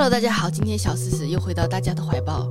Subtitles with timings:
[0.00, 2.48] Hello，大家好，今天小思思又回到大家的怀抱。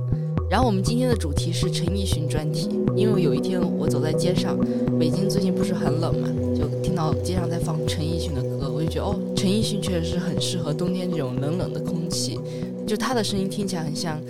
[0.48, 4.56] 然后我们今天的主题是陈奕迅专题，因为有一天我走在街上，
[5.00, 12.38] 北京最近不是很冷嘛，就听到街上在放陈奕迅的歌，我就觉得哦，陈奕迅确实是很适合冬天这种冷冷的空气，
[12.86, 14.22] 就他的声音听起来很像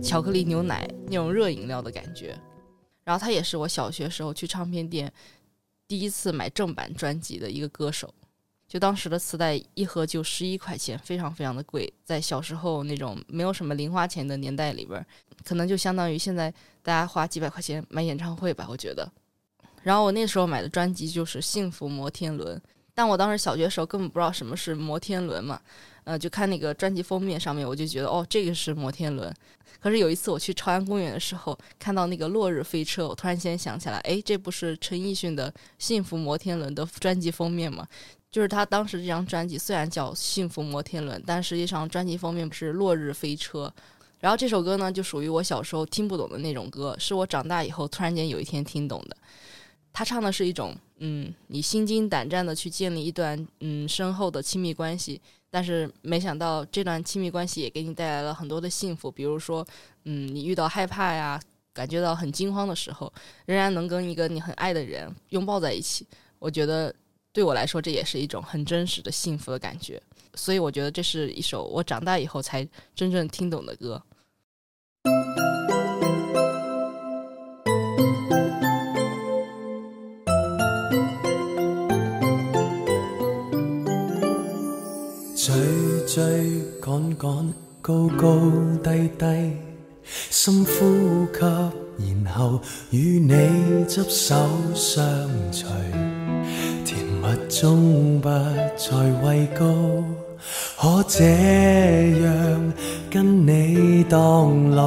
[0.00, 2.38] 巧克力牛奶那种热饮料的感觉。
[3.02, 5.12] 然后他也是我小学时候去唱片店
[5.88, 8.14] 第一次买正版专辑的一个歌手。
[8.70, 15.04] 就当时的磁带一盒就十一块钱，非常非常的贵，在小时候那种没有什么零花钱的年代里边，
[15.44, 16.48] 可能就相当于现在
[16.80, 19.10] 大家花几百块钱买演唱会吧，我觉得。
[19.82, 22.56] 然后我那时候买的专辑就是《幸福摩天轮》，
[22.94, 25.60] 但我当时小学时候根本不知道什么是摩天轮嘛，
[26.04, 29.34] 呃，就看那个专辑封面上面，我就觉得哦，这个是摩天轮。
[29.80, 37.84] 可是有一次我去朝阳公园的时候，看到那个落日飞车，我突然间想起来，哎，这不是陈奕迅的《幸福摩天轮》的专辑封面吗？
[38.30, 43.66] 就是他当时这张专辑虽然叫《幸福摩天轮》，但实际上专辑封面是《落日飞车》。
[44.20, 49.16] 然后这首歌呢，就属于我小时候听不懂的那种歌，是我长大以后突然间有一天听懂的。
[49.92, 59.10] 他唱的是一种，嗯，你心惊胆战的去建立一段嗯深厚的亲密关系，但是没想到这段亲密关系也给你带来了很多的幸福。
[59.10, 59.66] 比如说，
[60.04, 61.40] 嗯，你遇到害怕呀，
[61.72, 63.12] 感觉到很惊慌的时候，
[63.46, 66.06] 仍然能跟一个你很爱的人拥抱在一起。
[66.38, 66.94] 我觉得。
[67.32, 70.02] 对我来说，这也是一种很真实的幸福的感觉，
[70.34, 74.02] 所以我觉得这是一首我长大以后才真正听懂的歌。
[85.36, 85.54] 追
[86.06, 88.40] 追赶赶，高高
[88.82, 89.56] 低低，
[90.02, 94.34] 深呼吸，然后与你执手
[94.74, 95.70] 相随。
[97.50, 99.66] 终不再畏高，
[100.78, 101.24] 可这
[102.22, 102.72] 样
[103.10, 104.82] 跟你荡来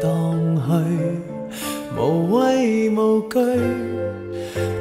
[0.00, 0.36] 荡
[0.68, 0.70] 去，
[1.98, 3.38] 无畏无惧。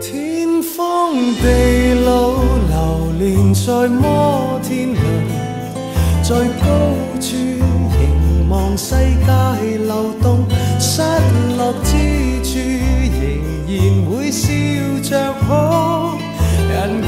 [0.02, 2.34] 天荒地老，
[2.68, 5.00] 流连在摩天轮，
[6.22, 6.68] 在高
[7.22, 10.46] 处凝望世界流动，
[10.78, 11.02] 失
[11.58, 11.90] 落之
[12.44, 12.60] 处
[13.16, 13.24] 仍
[13.70, 14.50] 然会笑
[15.02, 16.20] 着哭。
[16.74, 17.02] 人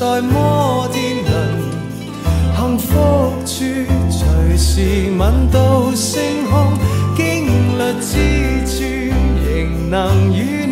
[0.00, 1.32] 在摩天轮，
[2.56, 2.90] 幸福
[3.46, 3.64] 处
[4.10, 6.76] 随时吻到星空。
[7.16, 7.46] 经
[7.78, 8.82] 历之处，
[9.46, 10.63] 仍能与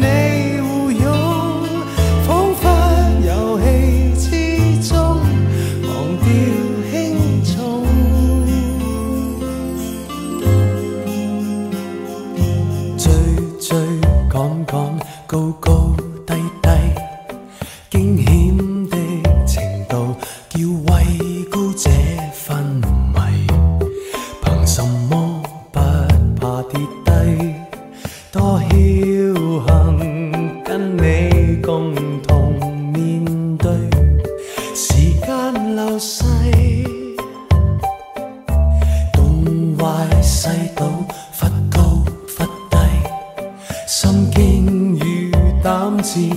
[46.02, 46.30] 去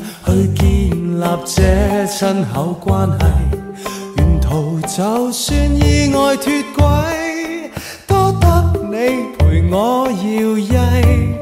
[0.56, 3.26] 建立这亲口关系
[4.18, 7.72] 沿途就算意外脱轨
[8.06, 11.36] 多得你陪我摇曳。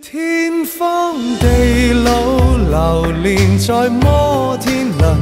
[0.00, 5.18] 天荒地老流连在摩天轮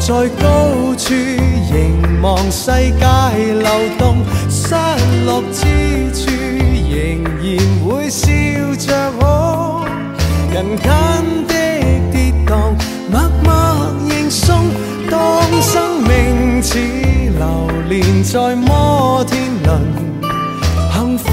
[0.00, 4.74] 在高处凝望世界流动失
[5.26, 6.30] 落之处
[6.88, 8.26] 仍然会笑
[8.78, 9.19] 着
[10.52, 10.86] 人间
[11.46, 11.54] 的
[12.10, 12.74] 跌荡，
[13.10, 13.50] 默默
[14.08, 14.58] 认送。
[15.08, 19.80] 当生命似流连在摩天轮，
[20.92, 21.28] 幸福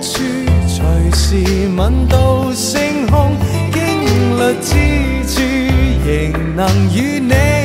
[0.00, 0.22] 处
[0.66, 3.36] 随时吻到星空。
[3.72, 3.80] 经
[4.38, 4.70] 历之
[5.26, 5.40] 处
[6.06, 7.61] 仍能与你。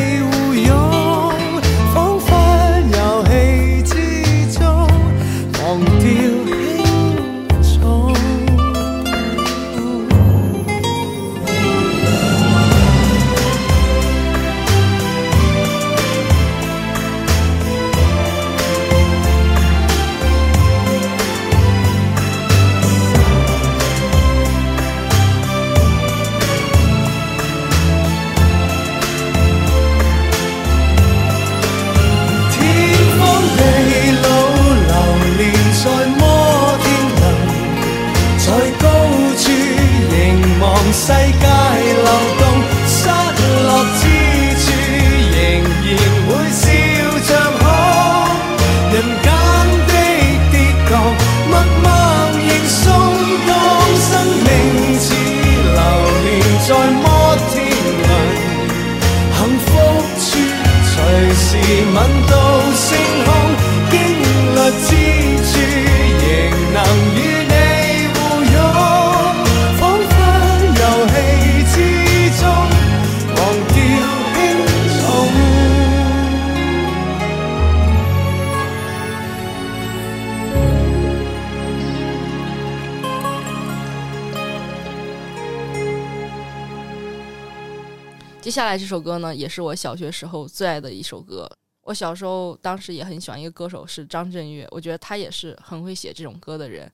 [88.58, 91.48] 下来这首歌呢，也是我小学时候最爱的一首歌。
[91.84, 96.92] 我小时候当时也很喜欢一个歌手，是张震岳，我觉得他也是很会写这种歌的人。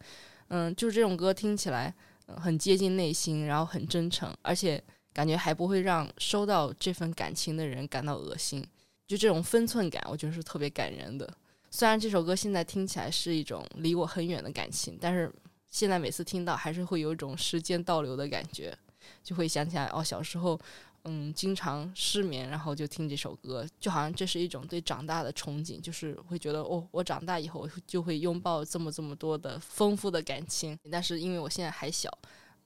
[0.50, 1.96] 嗯，就是这种歌听起来
[2.36, 4.84] 很接近内心，然后很真诚，而且
[5.14, 8.62] 感觉还不会让收到这份感情的人感到恶心。
[9.08, 11.34] 就这种分寸感，我觉得是特别感人的。
[11.72, 15.32] 虽然这首歌现在听起来是一种离我很远的感情，但是
[15.70, 18.78] 现在每次听到还是会有一种时间倒流的感觉，
[19.24, 20.60] 就会想起来哦，小时候。
[21.06, 30.80] 嗯，经常失眠，然后就听这首歌，就好像这是一种对长大的憧憬，就是会觉得哦，我长大以后就会拥抱这么这么多的丰富的感情。
[30.90, 32.10] 但是因为我现在还小，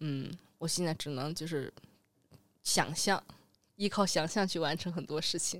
[0.01, 1.73] 嗯，我现在只能就是
[2.63, 3.21] 想象，
[3.75, 5.59] 依靠想象去完成很多事情。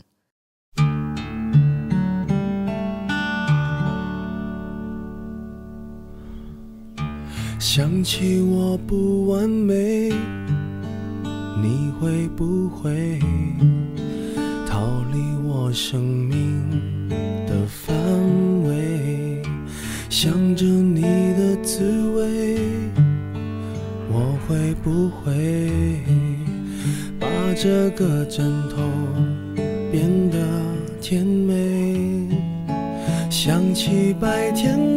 [7.60, 10.37] 想起我不完美。
[11.62, 13.20] 你会不会
[14.68, 17.10] 逃离我生命
[17.48, 17.96] 的范
[18.64, 19.42] 围？
[20.10, 21.84] 想着你的滋
[22.16, 22.58] 味，
[24.10, 26.02] 我会不会
[27.20, 28.78] 把这个枕头
[29.92, 30.38] 变得
[31.02, 32.28] 甜美？
[33.30, 34.97] 想起白天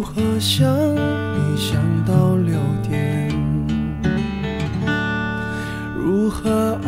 [0.00, 0.66] 如何想
[0.96, 1.76] 你想
[2.06, 3.28] 到六点？
[5.94, 6.79] 如何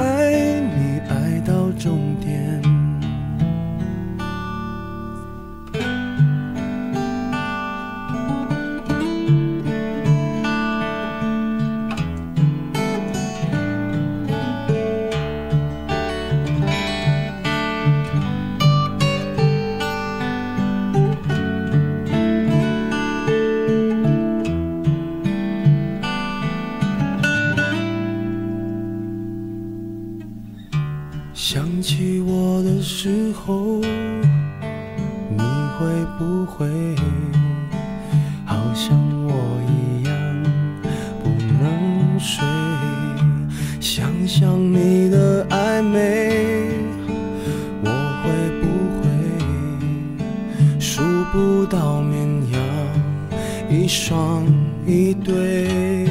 [53.92, 54.42] 一双
[54.86, 56.06] 一对，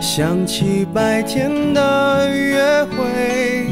[0.00, 3.68] 想起白天的约会，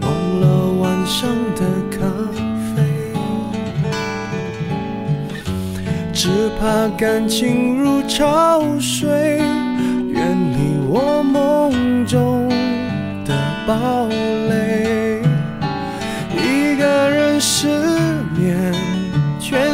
[0.00, 0.10] 忘
[0.40, 2.00] 了晚上的咖
[2.74, 2.82] 啡，
[6.12, 9.38] 只怕感情如潮水，
[10.08, 12.48] 远离我梦中
[13.24, 13.32] 的
[13.68, 15.09] 堡垒。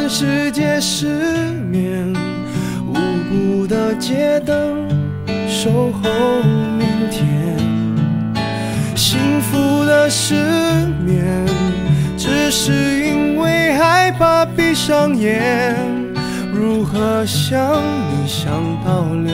[0.09, 1.05] 世界失
[1.69, 2.13] 眠，
[2.87, 2.93] 无
[3.29, 4.87] 辜的街灯。
[5.49, 6.09] 守候
[6.77, 7.57] 明天，
[8.95, 10.35] 幸福的失
[11.05, 11.45] 眠，
[12.17, 15.75] 只是因为害怕闭上眼。
[16.53, 18.49] 如何想你想
[18.85, 19.33] 到六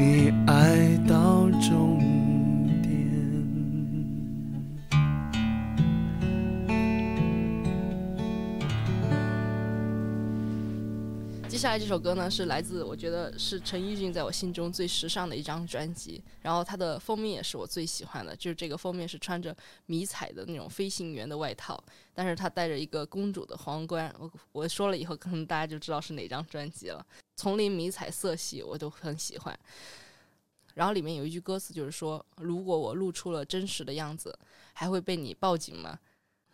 [11.61, 21.79] 接下来这首歌呢，是来自我觉得是陈奕迅在我心中最时尚的一张专辑，然后它的封面也是我最喜欢的，就是这个封面是穿着迷彩的那种飞行员的外套，
[22.15, 24.11] 但是他戴着一个公主的皇冠。
[24.17, 27.05] 我我说了以后，可能大家就知道是哪张专辑了。
[27.35, 29.59] 丛林迷彩色系我都很喜欢。
[30.73, 34.35] 然后里面有一句歌词就是说：“如果我露出了真实的样子，
[34.73, 35.99] 还会被你报警吗？”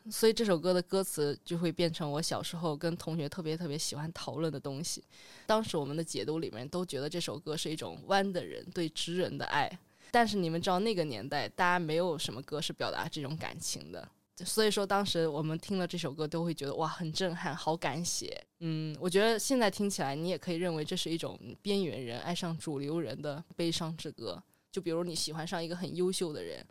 [0.09, 5.03] 所以这首歌的歌词就会变成我小时候跟同学特别特别喜欢讨论的东西。
[5.45, 9.69] 当时我们的解读里面都觉得这首歌是一种弯的人对直人的爱。
[10.11, 14.07] 但是你们知道那个年代，大家没有什么歌是表达这种感情的。
[14.45, 18.41] 所以说当时我们听了这首歌都会觉得哇很震撼，好敢写。
[18.59, 24.41] 嗯，我觉得现在听起来你也可以认为这是一种边缘人爱上主流人的悲伤之歌。
[24.71, 26.65] 就比如你喜欢上一个很优秀的人。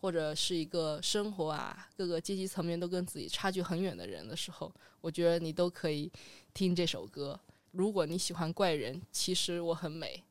[0.00, 6.10] 或者是一个生活啊，各个阶级层面都跟自己差距很远的人的时候，我觉得你都可以
[6.54, 7.38] 听这首歌。
[7.72, 10.22] 如果你喜欢怪人，其实我很美。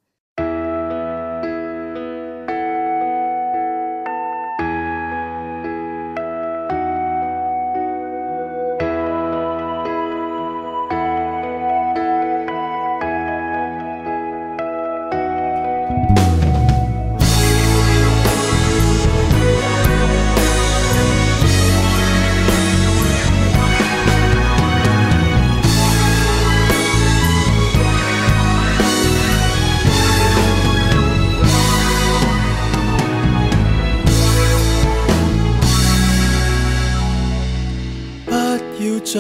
[38.80, 39.20] 不要着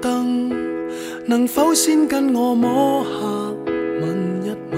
[0.00, 0.50] 灯，
[1.26, 3.10] 能否先跟我摸下，
[4.00, 4.76] 吻一吻。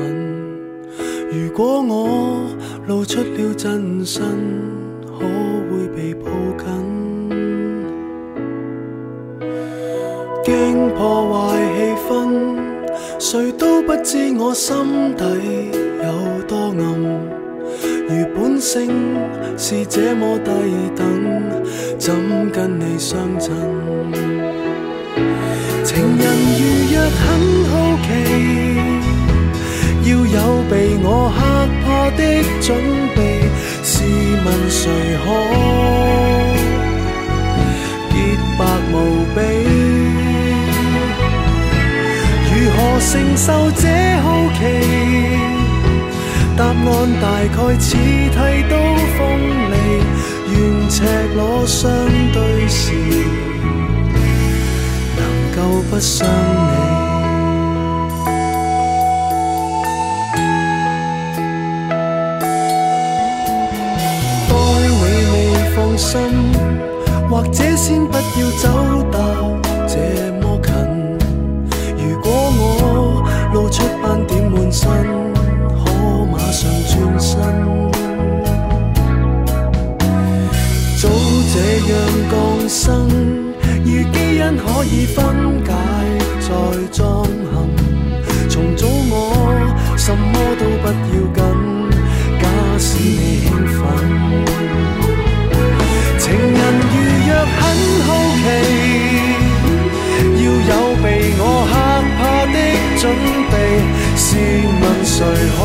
[1.32, 2.46] 如果我
[2.86, 4.22] 露出了真身，
[5.04, 5.24] 可
[5.68, 6.64] 会被抱紧？
[10.44, 11.58] 惊破坏，
[13.34, 15.24] 谁都不知我心底
[16.04, 16.78] 有多暗。
[18.06, 18.88] 如本性
[19.58, 20.50] 是这么低
[20.94, 21.04] 等，
[21.98, 22.14] 怎
[22.52, 23.52] 跟你相衬？
[25.82, 26.24] 情人
[26.60, 26.62] 如
[26.92, 27.26] 若很
[27.72, 28.06] 好奇，
[30.04, 31.42] 要有被我吓
[31.82, 31.84] 怕
[32.16, 32.22] 的
[32.60, 32.70] 准
[33.16, 33.18] 备。
[33.82, 34.04] 试
[34.44, 34.82] 问谁
[35.24, 35.26] 可
[38.10, 38.14] 洁
[38.56, 38.60] 白
[38.92, 38.94] 无
[42.84, 43.88] 何承受这
[44.20, 44.60] 好奇？
[46.54, 46.76] 答案
[47.18, 47.26] 大
[47.56, 48.36] 概似剃
[48.68, 48.76] 刀
[49.16, 49.18] 锋
[49.70, 49.74] 利，
[50.52, 50.54] 愿
[50.90, 51.02] 赤
[51.34, 51.90] 裸相
[52.32, 52.92] 对时。
[55.16, 55.20] 能
[55.56, 55.58] 够
[55.90, 56.72] 不伤你。
[64.48, 64.84] 当你
[65.32, 65.34] 未
[65.74, 66.12] 放心，
[67.30, 68.68] 或者先不要走
[69.10, 69.16] 到
[69.86, 69.94] 这
[82.74, 83.08] 生。
[83.84, 85.16] 如基因可以分
[85.64, 85.70] 解
[86.40, 86.48] 再
[86.90, 87.54] 装行，
[88.50, 89.12] 重组我
[89.96, 91.38] 什么都不要紧，
[92.40, 92.44] 假
[92.78, 93.78] 使你兴奋。
[96.18, 96.94] 情人如
[97.28, 97.62] 若很
[98.06, 98.08] 好
[98.42, 98.44] 奇，
[100.42, 101.04] 要有被
[101.38, 101.72] 我吓
[102.18, 102.20] 怕
[102.52, 102.56] 的
[102.98, 103.02] 准
[103.50, 103.54] 备，
[104.16, 104.26] 试
[104.80, 105.16] 问谁
[105.56, 105.58] 可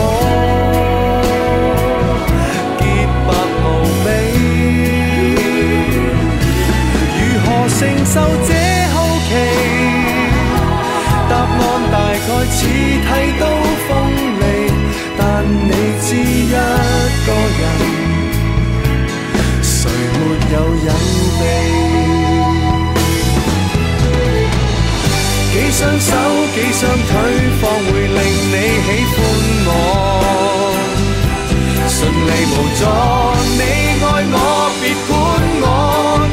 [8.12, 8.52] 受这
[8.92, 8.96] 好
[9.28, 9.32] 奇，
[11.30, 11.62] 答案
[11.92, 13.08] 大概似剃
[13.40, 13.44] 刀
[13.88, 13.90] 锋
[14.40, 14.42] 利，
[15.16, 17.28] 但你知一个
[17.60, 17.62] 人，
[19.62, 20.18] 谁没
[20.54, 20.90] 有隐
[21.38, 21.42] 秘？
[25.54, 26.10] 几双手，
[26.56, 27.14] 几双腿，
[27.62, 29.18] 方会令你喜欢
[29.68, 29.70] 我。
[31.88, 32.82] 顺利无阻，
[33.56, 33.62] 你
[34.02, 34.36] 爱我，
[34.82, 35.10] 别管
[35.62, 35.66] 我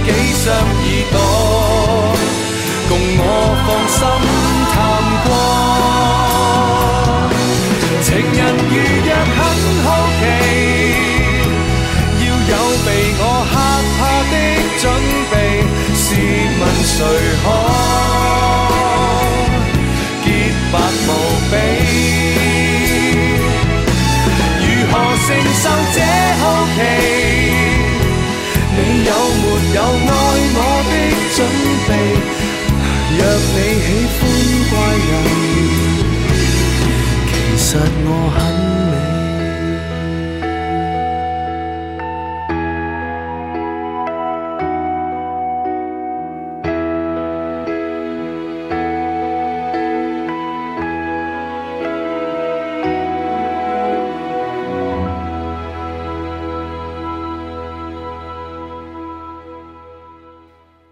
[0.07, 0.11] 几
[0.43, 0.47] 双。
[1.13, 1.19] 多，
[2.89, 3.23] 共我
[3.67, 3.99] 放心
[4.73, 4.75] 探
[5.27, 5.29] 过。
[8.03, 9.39] 情人如若很
[9.85, 9.87] 好
[10.19, 10.23] 奇，
[12.23, 13.23] 要有被我
[13.53, 13.55] 吓
[13.99, 14.01] 怕
[14.33, 14.35] 的
[14.81, 14.85] 准
[15.31, 15.35] 备。
[15.95, 16.05] 试
[16.59, 16.97] 问谁
[17.43, 17.45] 可
[37.79, 38.41] 实我很
[38.91, 38.97] 美。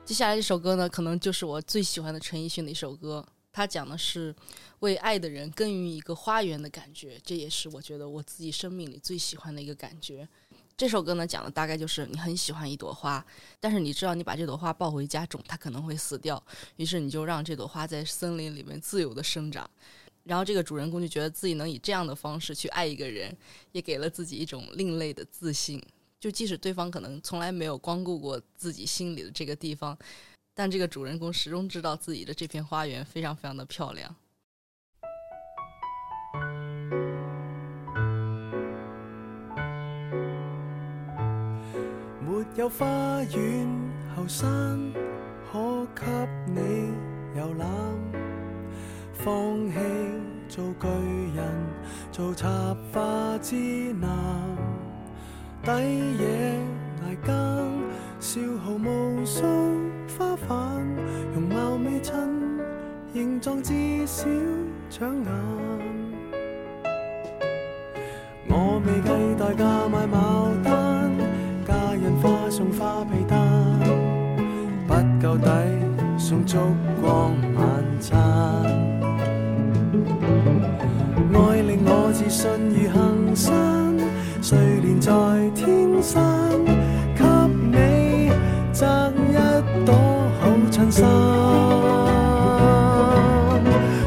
[0.05, 3.27] 接下来这首歌呢，可能就是我最喜欢的陈奕迅的一首歌。
[3.55, 4.35] 它讲的是
[4.81, 10.29] 为爱的人耕耘一个花园的感觉，这也是我觉得我自己生命里最喜欢的一个感觉。
[10.77, 13.25] 这首歌呢，讲的大概就是你很喜欢一朵花，
[13.61, 16.45] 但是你知道你把这朵花抱回家种，它可能会死掉，
[16.75, 19.71] 于是你就让这朵花在森林里面自由的生长。
[20.25, 23.33] 然后这个主人公就觉得自己能以这样的方式去爱一个人，
[23.71, 25.81] 也给了自己一种另类的自信。
[26.19, 29.97] 就即使对方可能从来没有光顾过自己心里的这个地方，
[30.57, 34.15] 但这个主人公始终知道自己的这片花园非常非常的漂亮。
[42.21, 42.87] 没有花
[43.25, 43.69] 园
[44.15, 44.93] 后山
[45.53, 46.07] 可给
[46.47, 46.93] 你
[47.37, 47.69] 游览，
[49.13, 49.75] 放弃
[50.49, 50.87] 做巨
[51.35, 51.67] 人，
[52.13, 52.49] 做插
[52.93, 54.09] 花之男。
[55.65, 56.61] 抵野
[57.05, 57.83] 挨更，
[58.25, 59.43] 消耗无数
[60.17, 60.83] 花瓣，
[61.35, 62.27] 容貌未衬，
[63.13, 63.75] 形状至
[64.07, 64.25] 少
[64.89, 65.31] 抢眼。
[68.49, 70.17] 我未计代价买牡
[70.65, 71.13] 丹，
[71.67, 73.39] 家人花送花被单，
[74.89, 75.51] 不够抵
[76.19, 76.57] 送烛
[77.03, 78.17] 光晚餐。
[81.35, 83.53] 爱令我自信如行山。
[84.41, 85.13] 睡莲在
[85.55, 86.23] 天山，
[88.75, 88.85] 摘
[89.31, 89.35] 一
[89.87, 89.95] 朵
[90.41, 91.07] 好衬衫。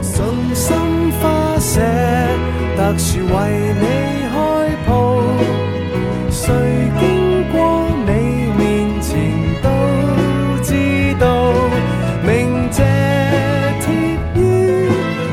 [0.01, 0.13] 信
[0.53, 0.75] 心
[1.21, 1.79] 花舍，
[2.75, 3.33] 特殊为
[3.79, 3.85] 你
[4.33, 4.35] 开
[4.85, 4.87] 铺。
[6.29, 6.43] 谁
[6.99, 7.01] 经
[7.49, 7.55] 过
[8.05, 8.11] 你
[8.57, 8.61] 面
[9.01, 9.09] 前
[9.63, 9.65] 都
[10.61, 10.69] 知
[11.17, 11.25] 道，
[12.25, 12.27] 明
[12.69, 12.83] 谢
[13.79, 13.85] 贴
[14.35, 14.37] 于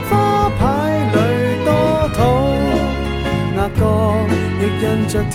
[0.08, 0.62] 花牌
[1.12, 1.16] 里
[1.64, 1.68] 多
[2.14, 2.18] 土，
[3.56, 3.82] 压角。
[4.60, 5.34] 亦印着天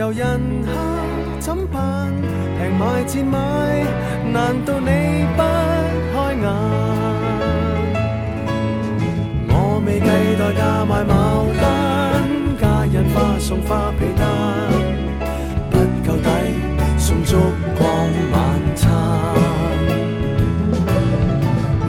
[0.00, 0.70] 任由人客
[1.40, 2.10] 怎办？
[2.58, 3.38] 平买贱买，
[4.32, 5.42] 难道你不？
[6.40, 6.42] 眼，
[9.48, 10.06] 我未计
[10.38, 11.12] 代价买牡
[11.60, 11.62] 丹，
[12.58, 14.26] 家人花送花被单，
[15.70, 16.26] 不够抵
[16.96, 17.36] 送烛
[17.76, 17.86] 光
[18.32, 18.34] 晚
[18.74, 18.90] 餐。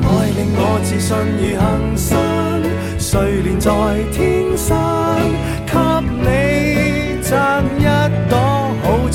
[0.04, 1.64] 爱令我自信如行
[1.96, 2.20] 山，
[3.00, 3.72] 睡莲在
[4.12, 4.76] 天山，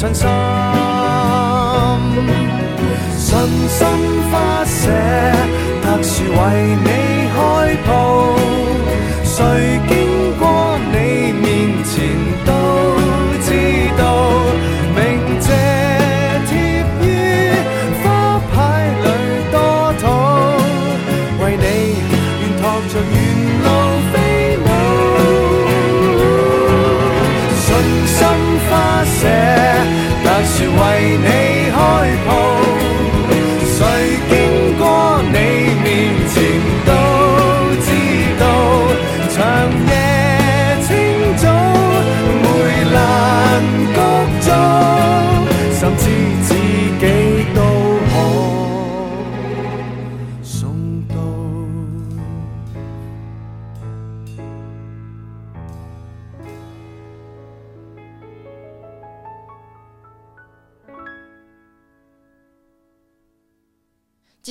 [0.07, 0.29] 信心。
[3.19, 3.29] 信
[3.69, 3.87] 心
[4.31, 4.91] 花舍，
[5.83, 6.89] 特殊为你
[7.35, 7.37] 开
[7.85, 7.89] 铺。
[9.25, 9.35] 谁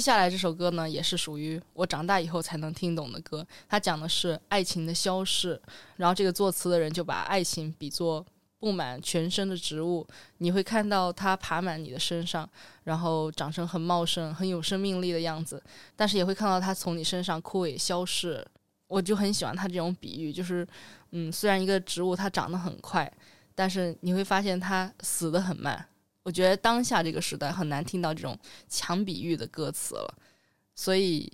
[0.05, 3.43] 下来这首歌呢，也是属于我长大以后才能听懂的歌。
[3.67, 5.59] 它讲的是爱情的消逝，
[5.95, 8.23] 然后这个作词的人就把爱情比作
[8.59, 10.05] 布满全身的植物，
[10.37, 12.47] 你会看到它爬满你的身上，
[12.83, 15.59] 然后长成很茂盛、很有生命力的样子，
[15.95, 18.45] 但是也会看到它从你身上枯萎消逝。
[18.85, 20.67] 我就很喜欢他这种比喻，就是
[21.13, 23.11] 嗯，虽然一个植物它长得很快，
[23.55, 25.83] 但是你会发现它死得很慢。
[26.25, 28.35] 我觉得当下这个时代很难听到这种
[28.67, 30.17] 强比喻的歌词了，
[30.73, 31.31] 所以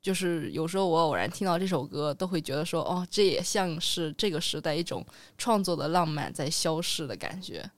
[0.00, 5.04] 就是有时候我偶然听到这首歌，都会觉得说，哦，这也像是这个时代一种
[5.36, 7.68] 创作的浪漫在消逝的感觉。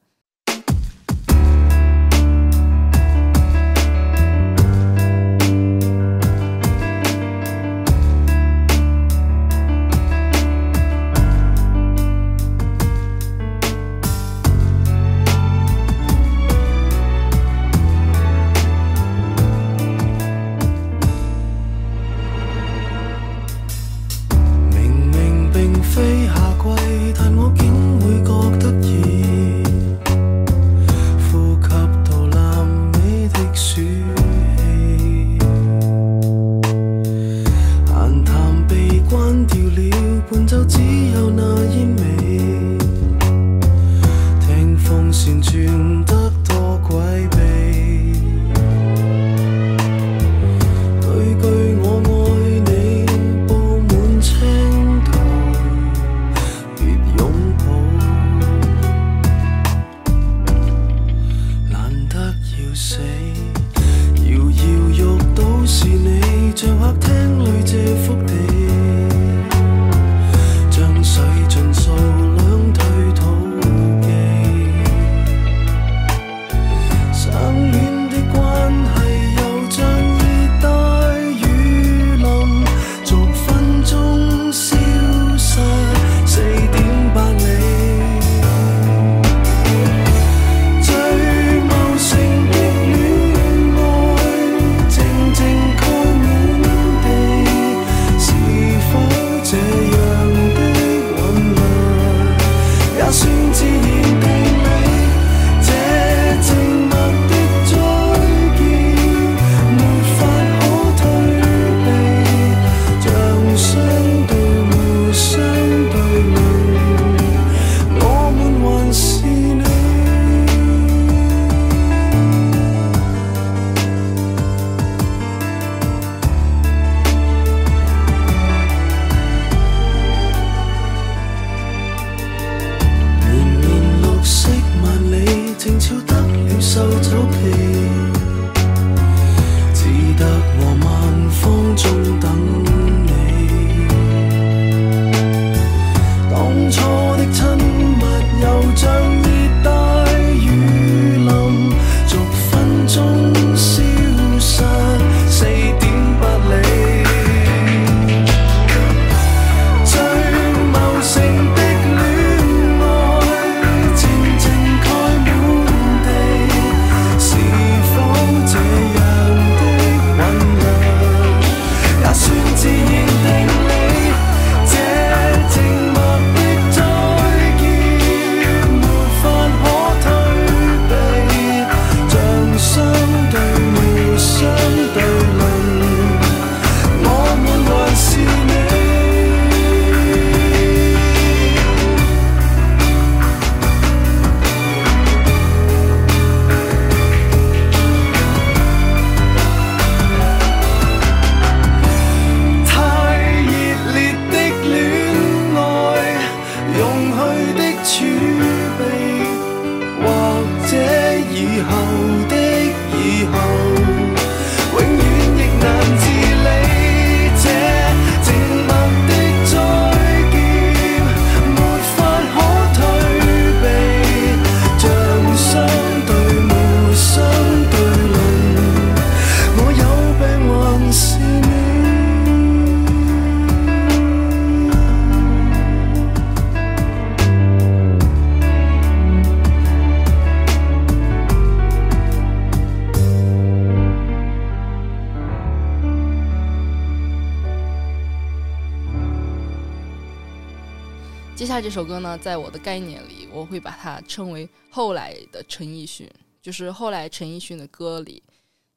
[251.60, 256.10] 这首歌呢，在我的概念里，我会把它称为后来的陈奕迅，
[256.42, 258.22] 就是后来陈奕迅的歌里，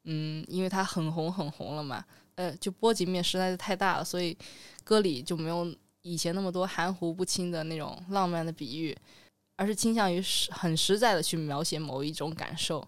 [0.03, 4.37] 嗯，因为他很红很红了嘛，呃，就波及面实在是太大了，所以
[4.83, 8.95] 歌里就没有以前那么多含糊不清的那种浪漫的比喻，
[9.55, 12.87] 而是倾向于实很实在的去描写某一种感受。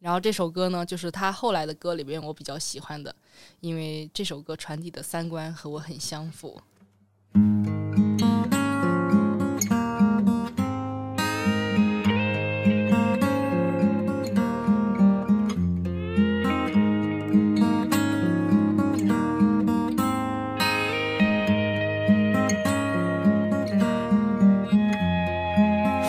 [0.00, 3.14] 然后这首歌呢，就是他后来的歌里边我比较喜欢的，
[3.60, 6.60] 因为这首歌传递的三观和我很相符。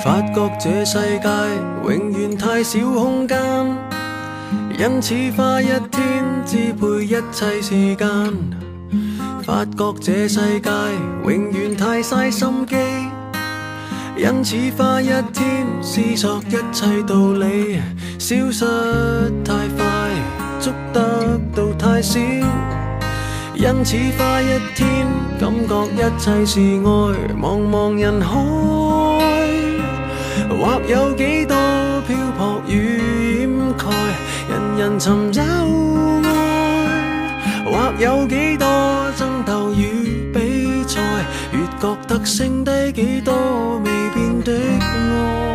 [0.03, 1.29] 发觉这世界
[1.83, 3.37] 永远太少空间，
[4.79, 8.07] 因此花一天支配一切时间。
[9.43, 10.69] 发觉这世界
[11.23, 12.75] 永远太嘥心机，
[14.17, 17.79] 因此花一天思索一切道理。
[18.17, 18.65] 消失
[19.45, 19.85] 太快，
[20.59, 22.19] 捉得到太少，
[23.53, 25.05] 因此花一天
[25.39, 27.35] 感觉一切是爱。
[27.39, 29.20] 茫茫人海。
[30.59, 31.55] 或有几多
[32.07, 33.85] 漂泊与掩盖，
[34.49, 35.45] 人人寻找爱；
[37.65, 38.67] 或有几多
[39.17, 41.01] 争斗与比赛，
[41.51, 45.50] 越觉得剩低几多未变的爱。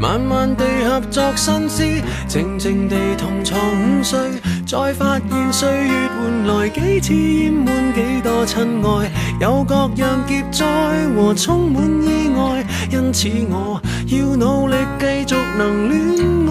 [0.00, 4.18] 慢慢地合作新诗，静静地同床午睡，
[4.66, 9.10] 再发现岁月换来几次淹满几多亲爱，
[9.42, 10.66] 有各样劫灾
[11.14, 16.00] 和充满意外，因此我要努力继续能恋
[16.48, 16.50] 爱。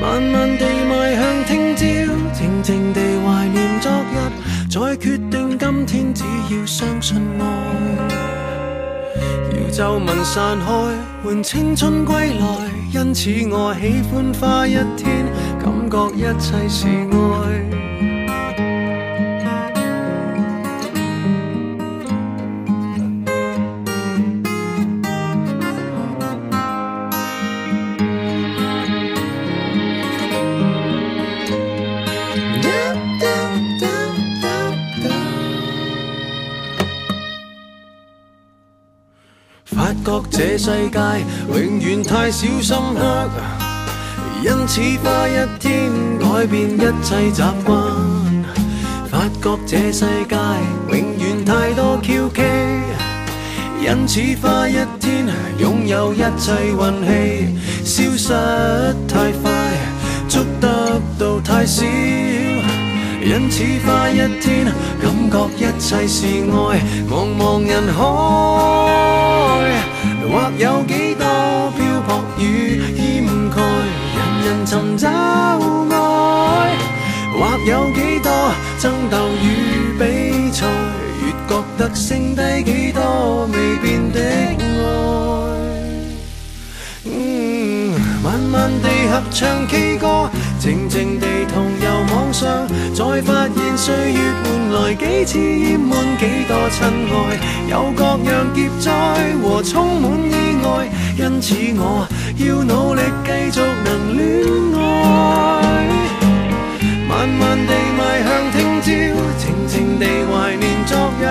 [0.00, 1.84] 慢慢地迈向听朝，
[2.32, 4.16] 静静地怀念昨日，
[4.70, 7.44] 再决定今天，只要相信爱。
[9.70, 10.66] 皱纹散开，
[11.22, 12.46] 换青春归来。
[12.92, 15.26] 因此我喜欢花一天，
[15.62, 17.89] 感觉一切是爱。
[40.10, 40.98] 觉这世界
[41.48, 43.30] 永远太少深刻，
[44.42, 47.78] 因此花一天改变一切习惯。
[49.08, 50.36] 发觉这世界
[50.88, 52.28] 永远太多蹊，
[53.80, 57.54] 因此花一天拥有一切运气。
[57.84, 58.32] 消失
[59.06, 59.52] 太快，
[60.28, 64.66] 捉得到太少，因此花一天
[65.00, 66.82] 感觉一切是爱。
[67.08, 69.19] 茫茫人海。
[70.30, 71.26] 或有几多
[71.76, 73.56] 漂泊与掩盖，
[74.14, 75.92] 人人寻找爱；
[77.34, 78.30] 或有几多
[78.78, 79.44] 争斗与
[79.98, 80.66] 比赛，
[81.20, 85.19] 越觉得剩低几多未变的爱。
[88.82, 98.90] 地合唱 K 歌，静静地同游网上，再发现岁月换来几次淹满几多亲爱，有各样劫灾
[99.42, 102.06] 和充满意外，因此我
[102.36, 104.20] 要努力继续能恋
[104.78, 104.80] 爱。
[107.08, 108.88] 慢慢地迈向听朝，
[109.36, 111.22] 静静地怀念昨日，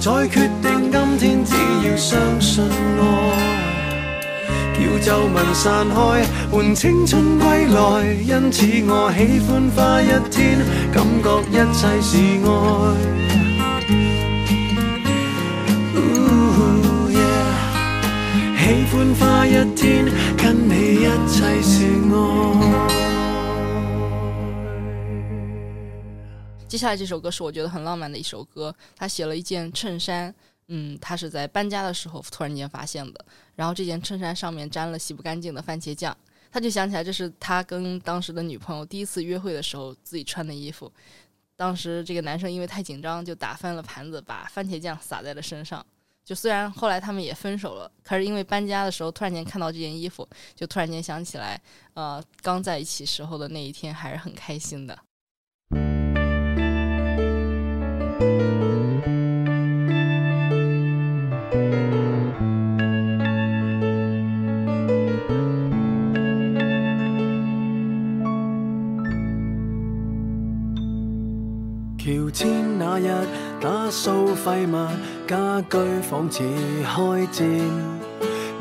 [0.00, 1.54] 再决定今天，只
[1.88, 3.65] 要相信爱。
[4.78, 8.12] 要皱纹散开，换青春归来。
[8.12, 10.58] 因此我喜欢花一天，
[10.92, 12.12] 感觉一切是
[12.44, 12.48] 爱。
[18.58, 19.84] 喜欢花一天，
[20.36, 21.74] 跟你一切是
[22.12, 22.14] 爱。
[26.68, 30.34] 接下来这首歌是我觉得很浪漫的一首歌，他写了一件衬衫。
[30.68, 33.24] 嗯，他是在搬家的时候突然间发现的，
[33.54, 36.16] 然后这件衬衫上面沾了洗不干净的番茄酱，
[36.50, 40.92] 他就想起来这是他跟当时的女朋友第一次约会的时候自己穿的衣服，
[41.54, 45.84] 当时这个男生因为太紧张就打翻了盘子，把番茄酱洒在了身上。
[46.24, 51.60] 就虽然后来他们也分手了，可是因为搬家的时候突然间看到这件衣服，就突然间想起来，
[51.94, 54.98] 呃，刚在一起时候的那一天还是很开心的。
[72.06, 73.08] 桥前那日
[73.60, 74.86] 打扫废物，
[75.26, 75.76] 家居
[76.08, 76.40] 仿似
[76.84, 77.44] 开战。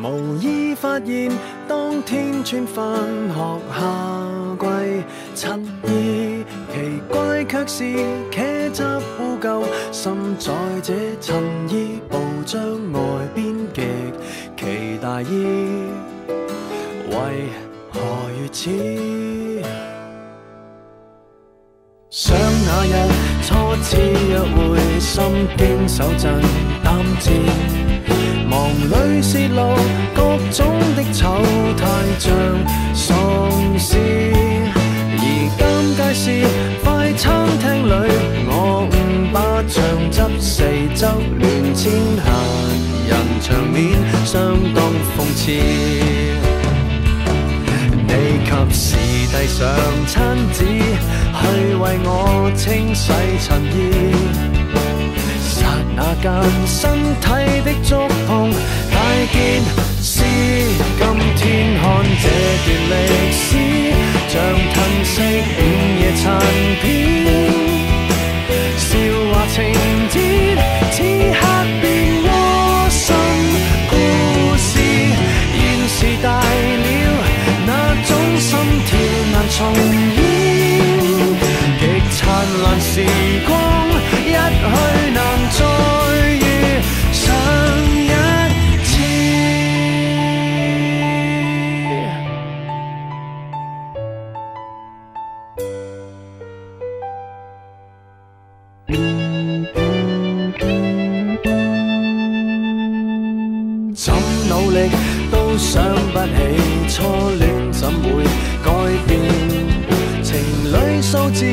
[0.02, 1.32] 无意发现，
[1.68, 2.84] 当天穿返
[3.30, 5.04] 学夏季
[5.36, 7.84] 衬衣，奇怪却是
[8.32, 8.84] 茄汁
[9.20, 12.60] 污垢渗在这衬衣布章
[12.94, 13.00] 外
[13.36, 13.84] 边极
[14.58, 15.28] 其大意，
[17.12, 17.50] 为
[17.92, 18.02] 何
[18.40, 18.72] 如此？
[22.10, 22.96] 想那日
[23.46, 23.54] 初
[23.84, 25.24] 次约会，心
[25.56, 26.42] 惊手震
[26.84, 27.32] 胆战。
[28.50, 29.76] 忙里泄露
[30.16, 31.40] 各种的丑
[31.78, 31.84] 态，
[32.18, 32.34] 像
[32.96, 33.06] 丧
[33.78, 33.98] 尸。
[35.14, 35.20] 而
[35.58, 35.62] 今
[35.96, 36.24] 皆是
[36.84, 37.92] 快餐厅里，
[38.48, 38.92] 我五
[39.32, 39.76] 把酱
[40.10, 40.64] 汁四
[40.96, 41.08] 周
[41.40, 41.44] 乱
[41.76, 41.86] 濺
[42.18, 42.26] 下，
[43.08, 43.76] 人场面
[44.26, 44.34] 相
[44.74, 44.82] 当
[45.16, 46.35] 讽刺。
[48.46, 48.96] 及时
[49.28, 49.60] 递上
[50.08, 51.44] 餐纸，去
[51.76, 53.76] 为我清洗衬衣。
[55.42, 56.32] 刹那间
[56.66, 56.80] 身
[57.20, 57.26] 体
[57.66, 58.52] 的触碰，
[58.92, 58.96] 大
[59.34, 59.36] 件
[60.02, 60.14] 事。
[60.98, 61.02] 今
[61.36, 61.84] 天看
[62.22, 62.26] 这
[62.88, 63.48] 段历史，
[64.28, 64.34] 像
[64.74, 65.14] 吞噬
[65.58, 65.60] 午
[66.00, 66.24] 夜残
[66.82, 66.84] 片。
[68.78, 68.88] 笑
[69.32, 69.56] 话情
[70.10, 70.16] 节，
[79.58, 79.80] 重演
[81.80, 82.20] 极灿
[82.62, 82.91] 烂时
[83.48, 83.50] 光
[84.26, 84.34] 一去
[85.13, 85.18] 难
[85.50, 85.60] 再
[86.36, 86.44] 遇
[87.13, 87.24] 上
[87.96, 88.04] 一
[88.84, 88.84] 次
[103.96, 104.04] 怎
[104.50, 104.78] 努力
[105.32, 105.72] 都想
[106.12, 106.30] 不起
[106.89, 106.96] 初
[107.39, 108.06] 恋怎会
[111.15, 111.45] 数字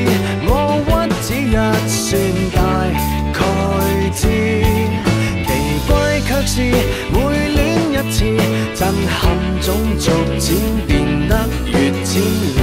[0.45, 0.51] 我
[0.91, 1.55] 屈指一
[1.87, 2.19] 算，
[2.51, 2.59] 大
[3.31, 3.39] 概
[4.11, 4.21] 知。
[5.47, 5.49] 奇
[5.87, 5.91] 怪
[6.27, 6.53] 却是
[7.13, 7.15] 每
[7.47, 7.57] 恋
[7.93, 8.17] 一次，
[8.75, 9.21] 震撼
[9.61, 9.65] 总
[9.97, 10.45] 逐渐
[10.85, 10.91] 变
[11.29, 11.31] 得
[11.67, 11.73] 越
[12.03, 12.21] 浅，
[12.59, 12.61] 令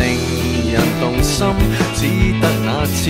[0.75, 1.39] 人动心，
[1.97, 1.99] 只
[2.39, 3.01] 得那次。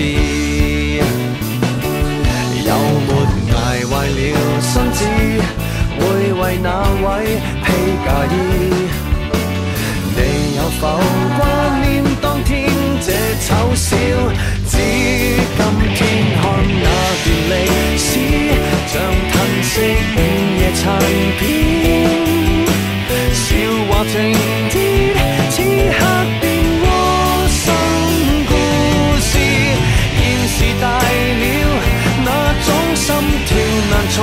[2.63, 2.71] 有
[3.07, 3.09] 没
[3.53, 3.55] 挨
[3.89, 4.17] 坏了
[4.61, 4.99] 身子？
[5.99, 6.01] 会
[6.31, 6.67] 为哪
[7.03, 7.05] 位
[7.65, 7.67] 披
[8.05, 8.33] 嫁衣？
[10.15, 10.19] 你
[10.55, 11.60] 有否？
[13.51, 13.97] 丑小，
[14.69, 15.59] 只今
[15.93, 15.99] 天
[16.39, 16.43] 看
[16.81, 16.87] 那
[17.21, 17.53] 段历
[17.97, 18.09] 史，
[18.87, 18.93] 像
[19.29, 19.73] 褪色
[20.15, 20.17] 午
[20.57, 20.81] 夜残
[21.37, 21.43] 片，
[23.33, 23.43] 笑
[23.89, 24.13] 话情
[24.69, 24.73] 节，
[25.49, 25.55] 此
[25.91, 25.99] 刻
[26.39, 26.43] 变
[26.81, 26.85] 窝
[27.49, 27.59] 心
[28.47, 28.51] 故
[29.19, 29.29] 事，
[30.15, 31.45] 现时大了，
[32.23, 32.27] 那
[32.65, 33.05] 种心
[33.45, 33.49] 跳
[33.91, 34.17] 难重。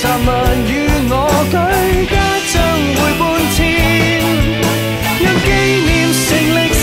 [0.00, 0.32] 沉默
[0.66, 1.12] 与我
[1.50, 1.52] 举
[2.08, 2.16] 家
[2.48, 2.56] 将
[2.96, 3.58] 会搬迁，
[5.20, 5.46] 让纪
[5.84, 5.88] 念
[6.24, 6.80] 成历史。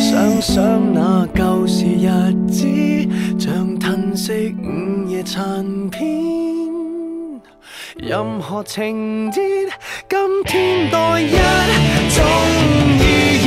[0.00, 0.10] 想
[0.42, 0.50] 想
[0.92, 0.98] 那
[1.36, 2.04] 旧时日
[2.50, 2.66] 子，
[3.38, 3.80] 像褪
[4.16, 4.66] 色午
[5.08, 6.02] 夜残片，
[7.98, 9.40] 任何情节，
[10.08, 11.30] 今天待一
[12.10, 12.18] 种
[12.98, 13.00] 意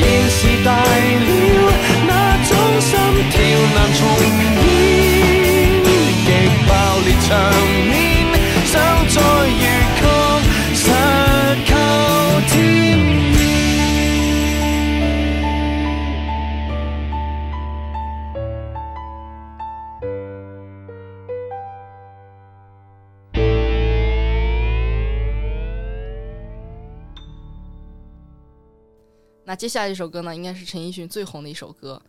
[0.00, 1.45] 现时大了。
[4.66, 5.82] 演，
[6.24, 6.28] 极
[6.68, 6.70] 爆
[7.04, 7.30] 裂场
[7.88, 7.94] 面，
[8.64, 8.74] 想
[9.08, 9.14] 再
[9.48, 9.64] 遇
[9.98, 10.04] 抗，
[10.74, 10.80] 实
[11.66, 11.70] 靠
[12.48, 12.54] 天
[13.32, 13.34] 意。
[29.44, 32.02] 那接下来这首歌呢，应该是陈奕迅最红的一首歌。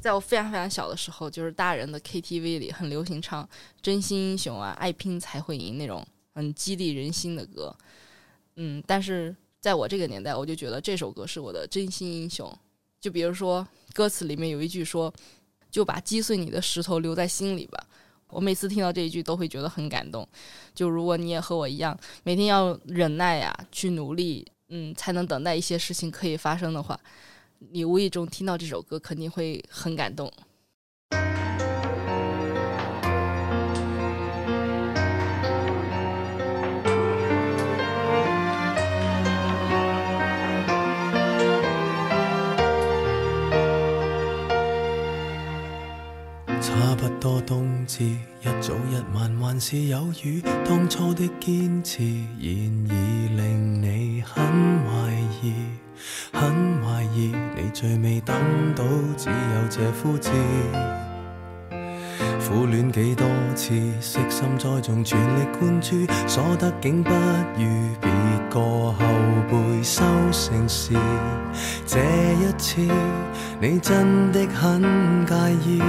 [0.00, 3.44] 在我非常非常小的时候，就是大人的 KTV 里很流行唱
[3.80, 7.74] 《真心英雄》啊，“爱拼才会赢”那种很激励人心的歌。
[8.56, 12.50] 嗯，但是在我这个年代，我就觉得这首歌是我的真心英雄。
[13.00, 15.12] 就比如说歌词里面有一句说
[15.70, 17.82] ：“就把击碎你的石头留在心里吧。”
[18.28, 20.26] 我每次听到这一句都会觉得很感动。
[20.74, 24.46] 就如果你也和我一样，每天要忍耐呀，去努力。
[24.72, 26.96] 嗯，才能等待一些事情可以发生的话，
[27.68, 30.32] 你无意中听到这首歌，肯定会很感动。
[46.62, 50.42] 差不多冬至，一早一晚还是有雨。
[50.64, 54.42] 当初的坚持，现已令你很
[54.84, 55.52] 怀疑，
[56.32, 57.32] 很怀疑。
[57.72, 58.36] 最未等
[58.74, 58.84] 到，
[59.16, 60.30] 只有这枯枝。
[62.50, 63.68] 苦恋几多次，
[64.00, 67.64] 悉心栽种，全力灌注，所得竟不如
[68.00, 68.10] 别
[68.50, 68.96] 个后
[69.48, 70.02] 辈收
[70.32, 70.94] 成时。
[71.86, 72.80] 这一次，
[73.60, 75.80] 你真的很介意。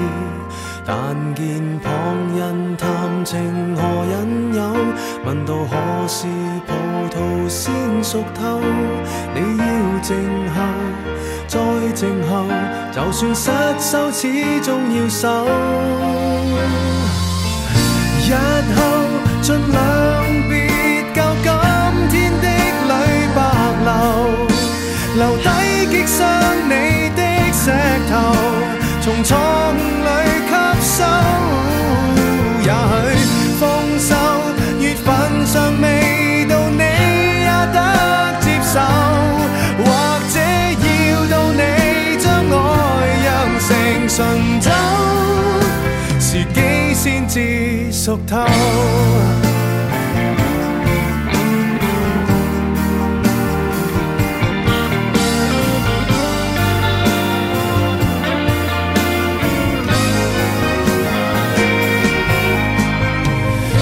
[0.85, 1.91] 但见旁
[2.37, 4.61] 人谈情何引诱，
[5.25, 6.27] 问到何时
[6.67, 6.73] 葡
[7.09, 7.73] 萄先
[8.03, 8.59] 熟透，
[9.33, 10.15] 你要静
[10.53, 10.61] 候，
[11.51, 11.59] 再
[11.93, 12.47] 静候，
[12.95, 14.21] 就算失手，始
[14.61, 15.27] 终要守。
[18.23, 18.31] 日
[18.73, 18.79] 后
[19.41, 19.77] 尽量
[20.47, 20.53] 别
[21.13, 21.51] 教今
[22.09, 22.47] 天的
[22.87, 22.93] 泪
[23.35, 23.37] 白
[23.83, 23.91] 流，
[25.17, 25.45] 留低
[25.91, 26.17] 击伤。
[26.69, 26.71] 你
[27.17, 27.21] 的
[27.51, 27.65] 石
[28.09, 28.13] 头，
[29.01, 29.29] 从错
[29.75, 29.77] 误
[30.07, 30.09] 里
[30.47, 30.51] 吸
[30.87, 31.03] 收。
[32.63, 32.71] 也
[33.17, 33.21] 许
[33.59, 33.61] 丰
[33.99, 34.09] 收
[34.79, 35.05] 月份
[35.45, 35.85] 尚未
[44.21, 44.69] 成醇酒，
[46.19, 48.37] 时机先至熟透。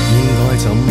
[0.07, 0.87] 应该怎么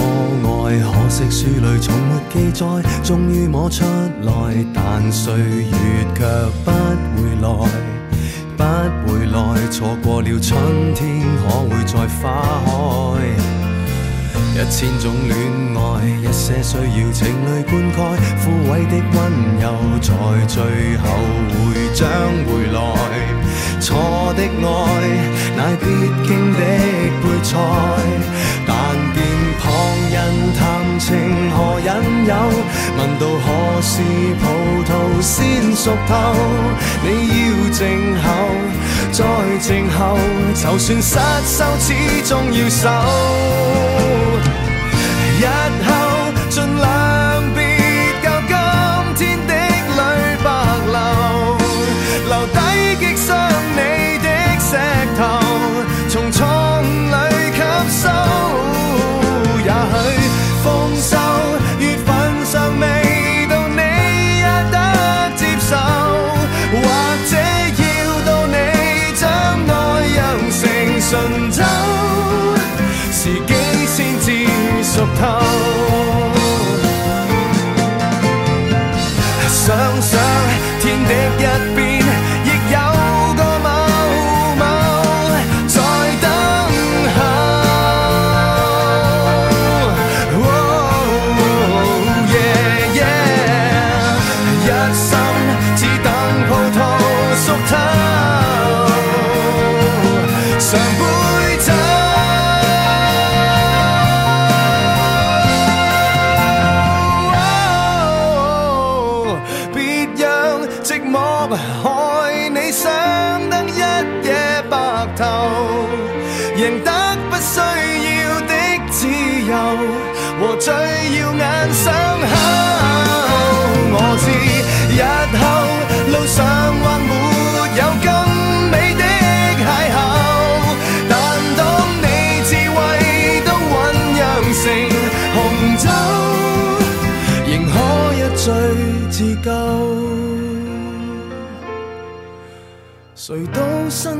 [0.68, 0.78] 爱？
[0.78, 2.66] 可惜书里从没记载。
[3.02, 3.82] 终于摸出
[4.20, 4.30] 来，
[4.74, 5.72] 但岁月
[6.14, 6.20] 却
[6.64, 7.48] 不回来，
[9.70, 12.68] 错过了春天，可会再花开？
[14.54, 15.36] 一千种恋
[15.76, 15.78] 爱，
[16.20, 17.96] 一些需要情泪灌溉，
[18.42, 19.16] 枯萎的温
[19.60, 19.64] 柔
[20.00, 20.08] 在
[20.46, 20.56] 最
[20.98, 21.04] 后
[21.52, 21.54] 会
[21.94, 22.08] 将
[22.46, 22.76] 回来。
[23.80, 24.72] 错的爱，
[25.56, 25.84] 乃必
[26.26, 26.58] 经的
[27.22, 27.50] 配菜。
[28.66, 28.74] 但
[29.14, 29.16] 见
[29.60, 29.64] 旁
[30.10, 30.16] 人
[30.58, 30.60] 谈
[30.98, 31.06] 情
[31.52, 31.88] 何引
[32.26, 32.30] 诱，
[32.98, 33.46] 问到何
[33.80, 34.02] 时
[34.40, 34.42] 葡
[34.84, 34.90] 萄
[35.22, 36.12] 先熟透，
[37.04, 37.80] 你要静
[38.20, 38.26] 候，
[39.10, 39.24] 再
[39.60, 40.16] 静候，
[40.54, 41.94] 就算失手，始
[42.24, 42.88] 终要守。
[45.40, 45.46] 日
[45.86, 45.90] 后
[46.50, 47.17] 尽量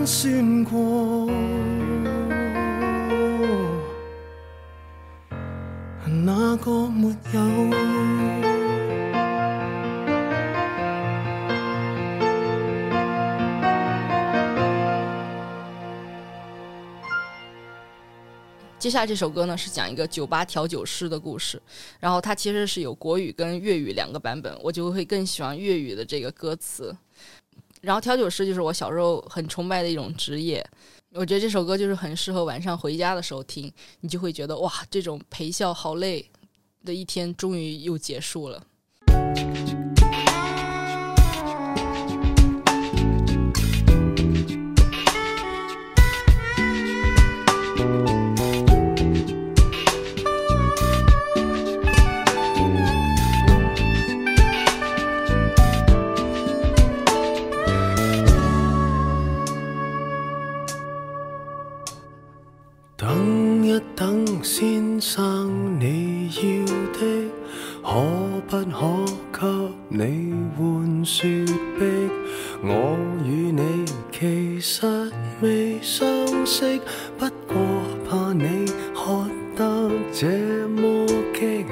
[0.09, 1.27] 辛酸過，
[6.25, 7.71] 哪個沒有？
[18.79, 21.61] 接下来这首歌呢是讲一个酒吧调酒师的故事，
[22.01, 26.97] 然后它其实是有国语跟粤语两个版本，我就会更喜欢粤语的这个歌词。
[27.81, 30.65] 然后调酒师就是我小时候很崇拜的一种职业，
[31.13, 36.29] 我觉得这首歌就是很适合晚上回家的时候听，你就会觉得哇，这种陪笑好累
[36.85, 38.63] 的一天终于又结束了。
[63.79, 67.31] 不等先生你要的，
[67.81, 67.95] 可
[68.49, 68.57] 不
[69.31, 69.47] 可
[69.89, 71.45] 给你换雪
[71.79, 71.85] 碧？
[72.65, 74.85] 我与你其实
[75.41, 76.05] 未相
[76.45, 76.81] 识，
[77.17, 77.57] 不过
[78.11, 78.67] 怕你。
[78.93, 79.25] 喝
[79.55, 80.27] 得这
[80.71, 81.65] 么激，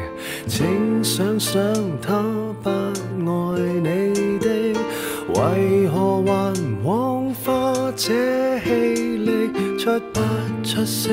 [0.46, 1.60] 请想想
[2.00, 2.22] 他
[2.62, 4.38] 不爱你。
[4.38, 4.78] 的，
[5.34, 6.54] 为何还
[6.84, 10.20] 枉花这气力，出不
[10.62, 11.10] 出色，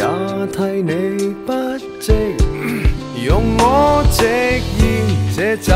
[0.00, 1.52] 也替你不
[2.00, 2.12] 值。
[3.22, 5.04] 用我直言，
[5.36, 5.74] 这酒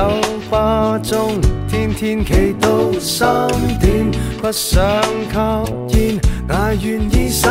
[0.50, 3.48] 吧中天天企到三
[3.78, 4.10] 点，
[4.40, 6.18] 不想吸烟，
[6.48, 7.50] 但愿意手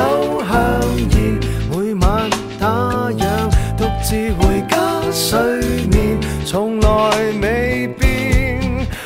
[0.50, 2.28] 香烟，每晚
[2.60, 3.24] 打烊，
[3.78, 4.78] 独自回家
[5.12, 5.40] 睡
[5.92, 6.90] 眠，从来
[7.40, 8.60] 未变。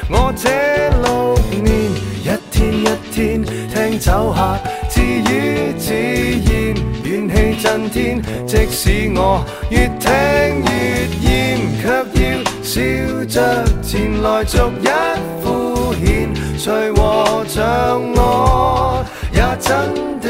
[0.09, 0.47] 我这
[1.03, 1.91] 六年，
[2.23, 4.56] 一天一天听酒下
[5.73, 8.21] 自语自言，怨气震天。
[8.45, 10.09] 即使我越听
[10.63, 10.71] 越
[11.21, 12.25] 厌，却要
[12.63, 14.87] 笑着前来逐一
[15.43, 16.05] 敷衍。
[16.57, 20.27] 谁和像我，也真的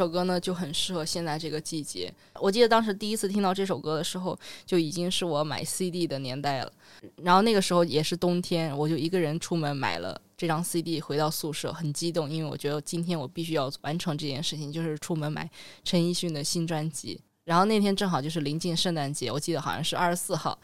[0.00, 2.12] 首歌呢，就很适合现在这个季节。
[2.40, 6.72] 我记得当时第一次听到这首歌的时候，就已经是我买 CD 的年代了。
[7.16, 15.48] 然后那个时候也是冬天，我就一个人出门买了这张 CD，回到宿舍很激动，因为我觉得今天我必须要完成这件事情，就是出门买
[15.84, 17.20] 陈奕迅的新专辑。
[17.44, 20.58] 然后那天正好就是临近圣诞节，我记得好像是二十四号，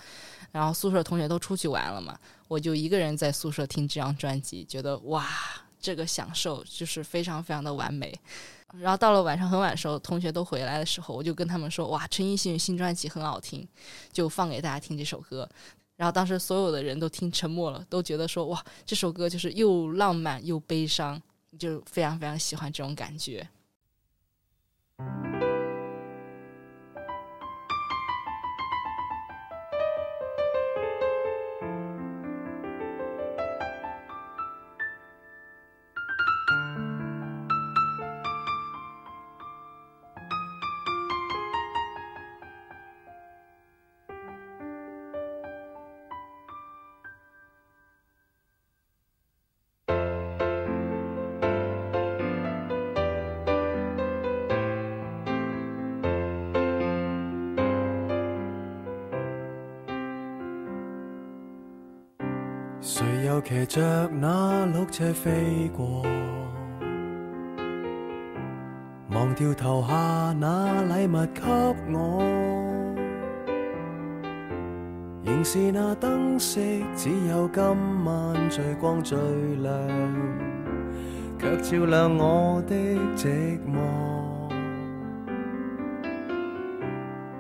[0.53, 2.18] 然后宿舍同学都出去玩了嘛，
[2.49, 5.26] 我就一个人在宿舍听这张专辑，觉得哇，
[5.87, 8.12] 这个享受就是非常非常的完美。
[8.80, 13.64] 然后到了晚上很晚的时候，同学都回来的时候，我就跟他们说：“哇，陈奕迅新专辑很好听，
[14.12, 15.49] 就放给大家听这首歌。”
[15.95, 21.22] 然后当时所有的人都听沉默了，都觉得说：“哇，这首歌就是又浪漫又悲伤，
[21.57, 23.49] 就非常非常喜欢这种感觉。”
[63.49, 66.03] 「骑着那鹿车飞过，
[69.11, 71.42] 忘掉投下那礼物给
[71.92, 72.20] 我，
[75.22, 77.62] 仍是那灯饰，只有今
[78.05, 79.16] 晚最光最
[79.62, 79.72] 亮，
[81.38, 82.74] 却照亮我的
[83.14, 84.51] 寂寞。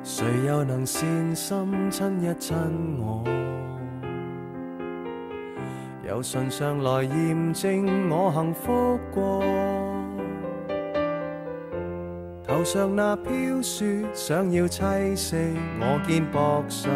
[0.04, 2.56] 谁又能善心亲一亲
[3.00, 3.24] 我？
[6.08, 9.42] 有唇上来验证我幸福过。
[12.46, 15.36] 头上那飘雪想要栖息
[15.80, 16.92] 我肩膊上，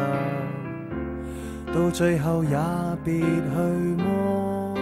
[1.74, 2.56] 到最后也
[3.04, 3.26] 别去
[3.98, 4.76] 摸。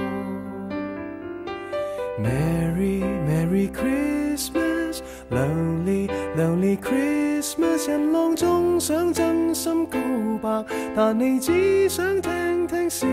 [2.20, 5.00] Merry Merry Christmas,
[5.30, 9.98] Lonely Lonely Christmas，人浪中想真心告
[10.42, 10.64] 白，
[10.94, 13.06] 但你只想听听笑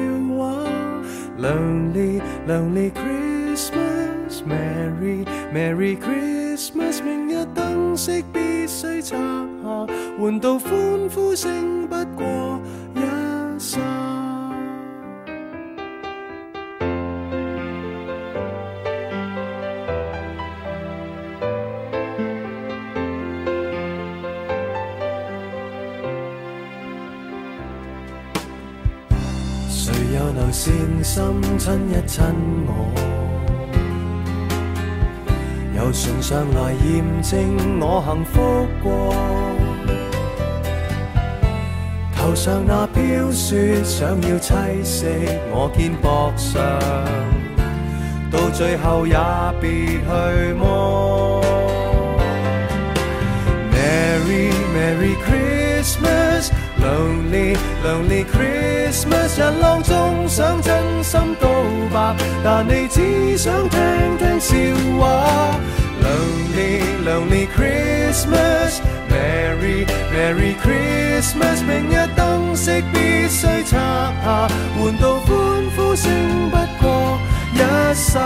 [1.37, 9.17] Lonely Lonely Christmas, Merry Merry Christmas，明日灯饰必须拆下，
[10.19, 10.71] 换到欢
[11.13, 12.59] 呼声不过
[31.05, 31.21] 心
[31.59, 32.25] 亲一亲
[32.65, 32.91] 我？
[35.77, 39.13] 由唇上来验证我幸福过。
[42.15, 45.05] 头上那飘雪想要栖息
[45.51, 46.59] 我肩膊上，
[48.31, 49.15] 到最后也
[49.61, 51.39] 别去摸。
[53.71, 56.49] Merry Merry Christmas,
[56.85, 61.49] Lonely Lonely Christmas，人浪中想真心告
[61.91, 63.79] 白，但你只想听
[64.19, 64.55] 听笑
[64.99, 65.57] 话。
[66.03, 73.79] Lonely Lonely Christmas, Merry Merry Christmas，明日灯饰必须拆
[74.23, 75.27] 下，换到欢
[75.75, 76.11] 呼声
[76.51, 77.19] 不过
[77.55, 77.59] 一
[77.95, 78.21] 刹。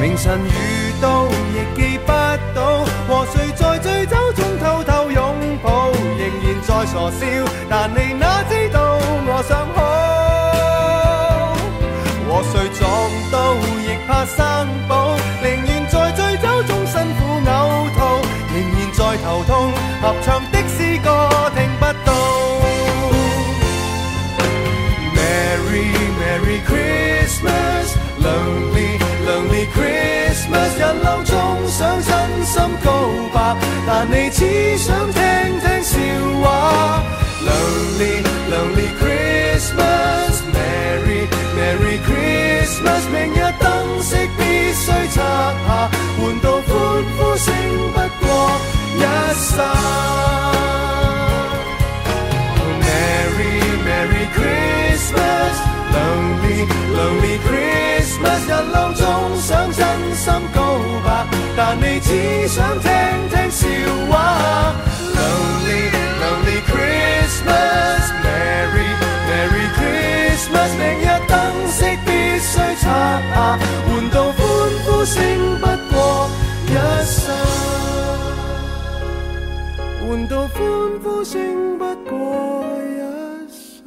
[0.00, 2.12] 明晨遇到亦记不
[2.54, 4.44] 到，和谁在醉酒中，
[6.90, 7.20] 傻笑，
[7.68, 9.78] 但你哪知道我想好。
[12.26, 12.80] 和谁撞
[13.30, 13.36] 到
[13.84, 14.38] 亦怕生
[14.88, 17.48] 保，宁愿在醉酒中辛苦呕
[17.94, 17.98] 吐，
[18.54, 19.52] 仍然在头痛，
[20.00, 22.10] 合唱的诗歌听不到。
[25.14, 27.86] Merry Merry Christmas,
[28.22, 28.90] Lonely
[29.26, 31.36] Lonely Christmas，人浪中
[31.68, 32.10] 想真
[32.46, 32.88] 心告
[33.34, 33.36] 白，
[33.86, 35.27] 但你只想听。
[37.40, 43.62] Lonely Lonely Christmas, Merry Merry Christmas，明日燈
[44.02, 44.40] 飾必
[44.74, 45.16] 須拆
[45.66, 46.68] 下，換到歡
[47.16, 47.46] 呼聲
[47.92, 48.26] 不過
[48.96, 49.02] 一
[49.34, 49.48] 剎。
[52.82, 55.54] Merry Merry Christmas,
[55.94, 56.60] Lonely
[56.96, 59.04] Lonely Christmas，人浪中
[59.40, 59.86] 想真
[60.16, 60.58] 心告
[61.04, 61.26] 白，
[61.56, 62.90] 但你只想聽
[63.30, 63.66] 聽笑
[64.10, 64.74] 話。
[80.28, 83.00] 到欢呼声不过一
[83.50, 83.82] 剎。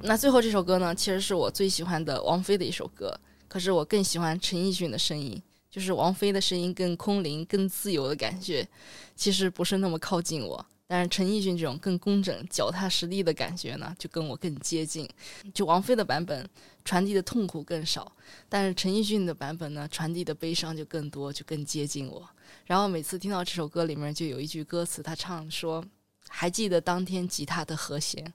[0.00, 3.14] 那最后这首歌呢，其实是我最喜欢的王菲的一首歌，
[3.46, 5.40] 可是我更喜欢陈奕迅的声音，
[5.70, 8.66] 就是王菲的声音更空灵、更自由的感觉，
[9.14, 10.66] 其实不是那么靠近我。
[10.92, 15.08] 但是陈奕迅这种更工整、脚踏实地的感觉呢，就跟我更接近。
[15.54, 16.46] 就王菲的版本
[16.84, 18.12] 传递的痛苦更少，
[18.46, 22.28] 但是陈奕迅的版本呢，传递的悲伤就更多，就更接近我。
[22.66, 25.82] 然后每次听到这首歌里面就有一句歌词，他唱说
[26.28, 28.30] ：“还记得当天吉他的和弦。”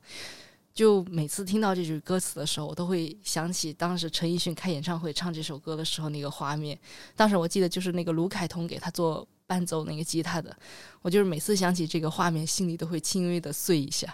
[0.73, 6.75] 就每次听到这句歌词的时候，我都会想起当时陈奕迅开演唱会唱这首歌的时候那个画面。
[7.15, 10.55] 当时我记得就是那个卢凯彤给他做伴奏那个吉他的，
[11.01, 14.13] 我就是每次想起这个画面，心里都会轻微的碎一下。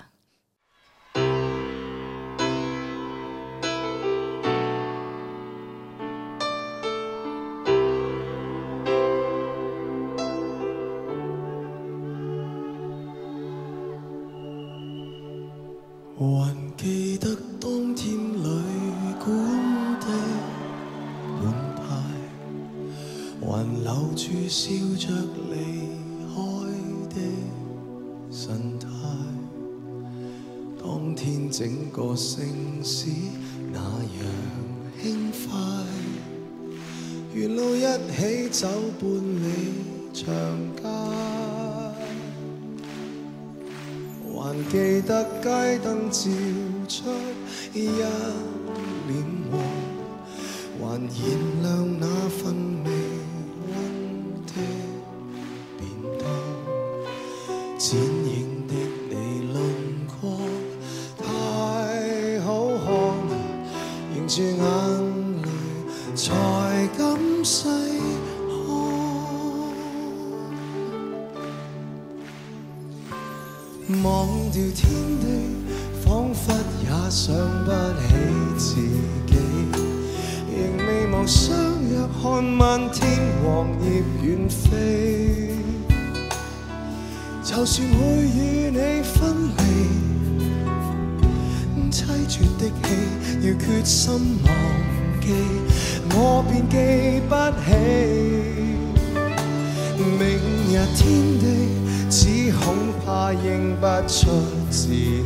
[16.15, 18.45] 还记得当天旅
[19.23, 19.29] 馆
[19.99, 20.07] 的
[21.41, 21.81] 門牌，
[23.41, 24.47] 还留住
[24.95, 25.09] 着
[25.49, 25.53] 离
[26.33, 26.35] 开
[27.09, 27.15] 的
[28.31, 28.87] 神态。
[30.81, 32.45] 当天整个城
[32.83, 33.07] 市
[33.71, 34.23] 那样
[35.01, 35.37] 轻快，
[37.33, 37.81] 沿路一
[38.11, 38.67] 起走
[38.99, 39.45] 半里
[40.13, 40.23] 长
[40.75, 40.83] 街，
[44.35, 44.37] 还
[44.69, 44.73] 记
[45.07, 45.45] 得街
[45.83, 46.29] 灯照
[46.87, 46.95] 出
[47.73, 48.01] 一脸
[49.49, 49.51] 黄，
[50.79, 51.07] 还燃
[51.61, 51.63] 亮
[51.99, 52.05] 那
[57.85, 58.73] 剪影的
[59.09, 59.13] 你
[59.51, 59.61] 轮
[60.07, 60.39] 廓
[61.17, 62.87] 太好看，
[64.13, 64.55] 凝住眼
[65.41, 65.43] 泪
[66.15, 66.31] 才
[66.97, 67.03] 敢
[67.43, 67.67] 细
[68.47, 68.55] 看。
[74.01, 74.79] 忘掉天
[75.19, 75.25] 地，
[76.05, 76.53] 仿佛
[76.83, 77.69] 也想不
[78.57, 78.75] 起自
[79.27, 79.35] 己，
[80.55, 80.55] 仍
[80.87, 81.53] 未忘相
[81.89, 85.12] 约看漫天黄叶远飞。
[87.55, 89.21] 就算会与你分
[89.57, 89.61] 离，
[91.91, 92.83] 凄绝的戏
[93.43, 94.47] 要决心忘
[95.21, 95.27] 记，
[96.15, 96.75] 我便记
[97.29, 97.31] 不
[97.61, 97.65] 起。
[100.17, 100.21] 明
[100.67, 100.99] 日天
[101.39, 101.45] 地，
[102.09, 102.63] 只恐
[103.05, 103.45] 怕認
[103.79, 104.17] 不出
[104.71, 105.23] 自己，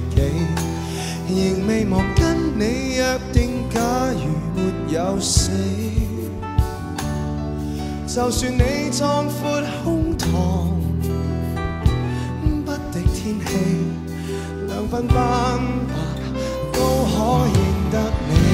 [1.30, 3.80] 仍未忘跟你約定，假
[4.12, 4.20] 如
[4.54, 4.60] 沒
[4.94, 5.50] 有死，
[8.06, 10.28] 就算你壯闊胸膛，
[13.28, 13.52] 天氣，
[14.68, 15.92] 兩鬢斑白
[16.72, 17.96] 都可认得
[18.30, 18.47] 你。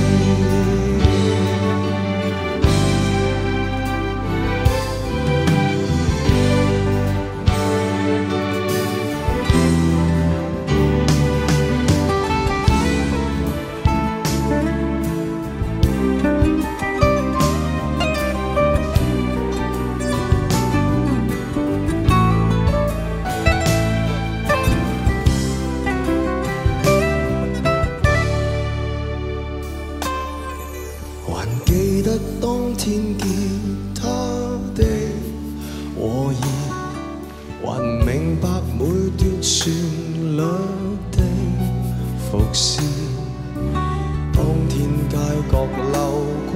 [39.43, 40.39] 旋律
[41.11, 41.17] 的
[42.31, 42.79] 伏線。
[44.31, 45.17] 當天街
[45.51, 45.97] 角流
[46.53, 46.55] 过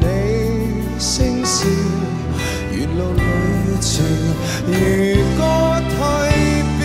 [0.00, 0.04] 你
[0.98, 1.70] 声线，
[2.72, 3.20] 沿路旅
[3.80, 3.92] 程
[4.66, 4.72] 如
[5.38, 5.40] 歌
[5.88, 5.96] 蜕
[6.80, 6.82] 变。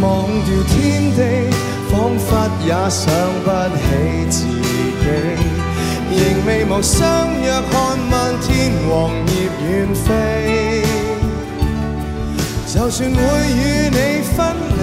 [0.00, 0.04] 忘
[0.46, 0.74] 掉天
[1.14, 1.20] 地，
[1.90, 2.26] 仿佛
[2.64, 3.04] 也想
[3.44, 3.46] 不
[3.76, 3.84] 起
[4.30, 4.36] 自
[5.02, 5.04] 己，
[6.10, 6.82] 仍未忘
[12.96, 13.20] 就算會
[13.52, 14.80] 與你分離，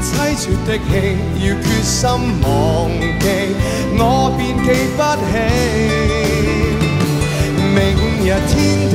[0.00, 0.06] 凄
[0.38, 0.88] 绝的戏
[1.40, 1.98] 要決心
[2.42, 2.46] 忘
[3.18, 3.26] 記，
[3.98, 4.00] 我
[4.38, 5.28] 便記不起。
[7.74, 7.76] 明
[8.22, 8.54] 日天
[8.88, 8.94] 地，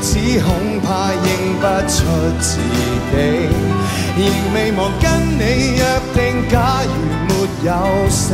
[0.00, 0.08] 只
[0.40, 0.48] 恐
[0.80, 1.28] 怕認
[1.60, 1.94] 不出
[2.40, 2.50] 自
[3.12, 3.12] 己，
[4.16, 4.18] 仍
[4.54, 5.04] 未忘跟
[5.36, 5.82] 你約
[6.14, 6.88] 定，假如
[7.28, 7.30] 沒
[7.62, 7.68] 有
[8.08, 8.32] 死，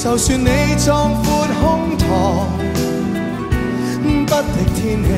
[0.00, 0.46] 就算你
[0.78, 0.86] 壯
[1.24, 1.26] 闊
[1.60, 1.60] 胸
[1.98, 2.02] 膛，
[4.28, 5.08] 不敵天氣，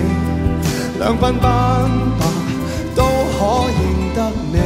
[1.05, 1.39] 两鬓斑
[2.19, 2.25] 白
[2.97, 4.19] 都可认得
[4.55, 4.57] 你。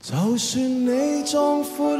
[0.00, 1.94] 就算你壮阔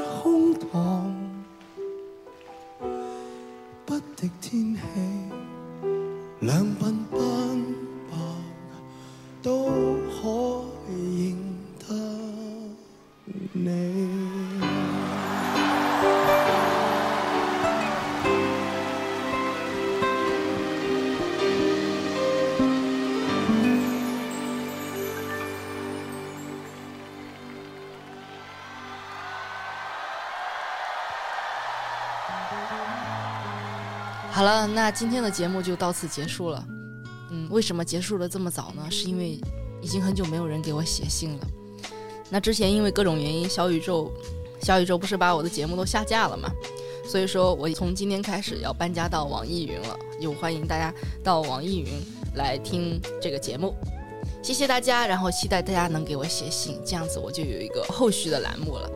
[34.41, 36.64] 好了，那今天的节目就到此结束了。
[37.30, 38.91] 嗯，为什么结束的这么早呢？
[38.91, 39.38] 是因为
[39.82, 41.47] 已经很久没有人给我写信了。
[42.30, 44.11] 那之前因为各种原因，小宇宙
[44.62, 46.51] 小宇宙不是把我的节目都下架了嘛？
[47.05, 50.91] 所以说我从今天开始要搬家到网易云了，又欢迎大家
[51.22, 51.88] 到网易云
[52.34, 53.74] 来听这个节目。
[54.43, 58.91] 谢谢大家，然后期待大家能给我写信，这样子我就有一个后续的栏目了。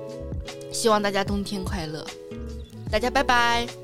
[0.73, 2.03] 希望大家冬天快乐，
[2.91, 3.84] 大家拜拜。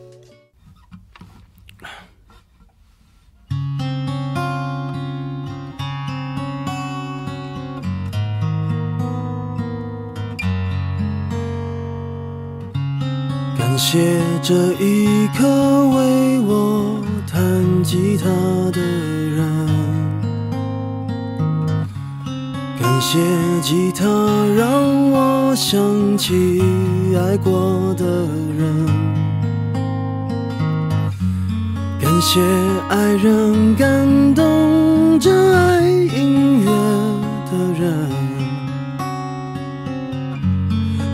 [13.93, 13.99] 谢
[14.41, 15.45] 这一刻
[15.89, 17.43] 为我弹
[17.83, 18.27] 吉他
[18.71, 19.45] 的人，
[22.81, 23.19] 感谢
[23.61, 24.07] 吉他
[24.57, 26.63] 让我想起
[27.17, 28.05] 爱过的
[28.57, 28.87] 人，
[32.01, 32.41] 感谢
[32.91, 36.71] 爱人感动着爱音乐
[37.51, 38.09] 的人，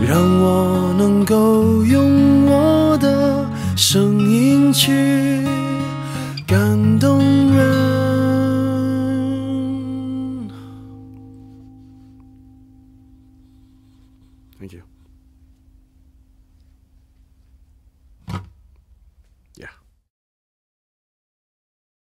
[0.07, 2.26] 让我能够拥有。
[4.77, 5.26] 去。